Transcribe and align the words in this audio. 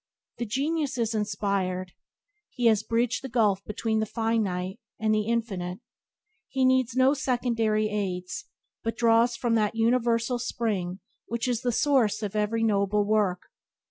The 0.39 0.47
genius 0.47 0.97
is 0.97 1.13
inspired. 1.13 1.91
He 2.49 2.65
has 2.65 2.81
bridged 2.81 3.23
the 3.23 3.29
gulf 3.29 3.63
between 3.65 3.99
the 3.99 4.07
finite 4.07 4.79
and 4.99 5.15
infinite. 5.15 5.79
He 6.47 6.65
needs 6.65 6.95
no 6.95 7.13
secondary 7.13 7.87
aids, 7.87 8.45
but 8.83 8.97
draws 8.97 9.35
from 9.35 9.53
that 9.53 9.75
universal 9.75 10.39
spring 10.39 11.01
which 11.27 11.47
is 11.47 11.61
the 11.61 11.71
source 11.71 12.23
of 12.23 12.35
every 12.35 12.63
noble 12.63 13.05
work. 13.05 13.43